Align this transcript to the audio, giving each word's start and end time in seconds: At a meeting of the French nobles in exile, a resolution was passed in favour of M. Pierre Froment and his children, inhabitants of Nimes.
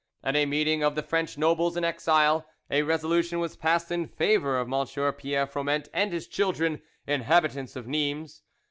At 0.23 0.35
a 0.35 0.47
meeting 0.47 0.81
of 0.81 0.95
the 0.95 1.03
French 1.03 1.37
nobles 1.37 1.77
in 1.77 1.83
exile, 1.83 2.47
a 2.71 2.81
resolution 2.81 3.37
was 3.39 3.55
passed 3.55 3.91
in 3.91 4.07
favour 4.07 4.57
of 4.57 4.67
M. 4.73 5.13
Pierre 5.13 5.45
Froment 5.45 5.89
and 5.93 6.11
his 6.11 6.25
children, 6.25 6.81
inhabitants 7.05 7.75
of 7.75 7.85
Nimes. 7.85 8.41